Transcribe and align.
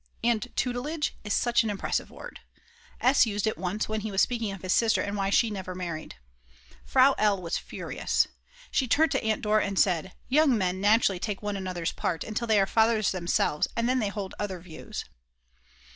And 0.23 0.49
tutelage 0.55 1.15
is 1.23 1.31
such 1.31 1.61
an 1.63 1.69
impressive 1.69 2.09
word, 2.09 2.39
S. 3.01 3.27
used 3.27 3.45
it 3.45 3.55
once 3.55 3.87
when 3.87 4.01
he 4.01 4.09
was 4.09 4.19
speaking 4.19 4.51
of 4.51 4.63
his 4.63 4.73
sister 4.73 4.99
and 4.99 5.15
why 5.15 5.29
she 5.29 5.45
had 5.49 5.53
never 5.53 5.75
married. 5.75 6.15
Frau 6.83 7.13
L. 7.19 7.39
was 7.39 7.59
furious. 7.59 8.27
She 8.71 8.87
turned 8.87 9.11
to 9.11 9.23
Aunt 9.23 9.43
Dora 9.43 9.63
and 9.63 9.77
said: 9.77 10.13
"Young 10.27 10.57
men 10.57 10.81
naturally 10.81 11.19
take 11.19 11.43
one 11.43 11.55
another's 11.55 11.91
part, 11.91 12.23
until 12.23 12.47
they 12.47 12.59
are 12.59 12.65
fathers 12.65 13.11
themselves 13.11 13.67
and 13.77 13.87
then 13.87 13.99
they 13.99 14.09
hold 14.09 14.33
other 14.39 14.59
views." 14.59 15.05